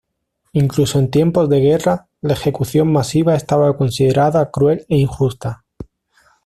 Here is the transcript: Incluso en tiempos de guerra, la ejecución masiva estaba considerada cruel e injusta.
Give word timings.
Incluso 0.53 0.97
en 0.97 1.11
tiempos 1.11 1.47
de 1.47 1.59
guerra, 1.59 2.07
la 2.21 2.33
ejecución 2.33 2.91
masiva 2.91 3.35
estaba 3.35 3.77
considerada 3.77 4.49
cruel 4.49 4.83
e 4.89 4.95
injusta. 4.97 5.63